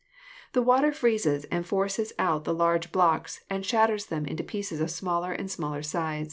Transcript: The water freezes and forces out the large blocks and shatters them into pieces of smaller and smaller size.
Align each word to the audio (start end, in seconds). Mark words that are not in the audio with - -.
The 0.53 0.63
water 0.63 0.91
freezes 0.91 1.45
and 1.51 1.63
forces 1.63 2.11
out 2.17 2.43
the 2.43 2.55
large 2.55 2.91
blocks 2.91 3.43
and 3.51 3.63
shatters 3.63 4.07
them 4.07 4.25
into 4.25 4.43
pieces 4.43 4.81
of 4.81 4.89
smaller 4.89 5.31
and 5.31 5.47
smaller 5.51 5.83
size. 5.83 6.19